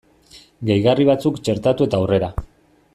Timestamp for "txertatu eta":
1.49-2.01